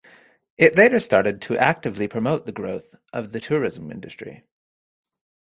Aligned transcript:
It 0.57 0.75
later 0.75 0.99
started 0.99 1.43
to 1.43 1.55
actively 1.59 2.07
promote 2.07 2.47
the 2.47 2.51
growth 2.51 2.95
of 3.13 3.31
the 3.31 3.39
tourism 3.39 3.91
industry. 3.91 4.43